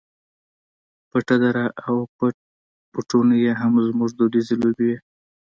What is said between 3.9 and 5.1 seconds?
دودیزې لوبې وې.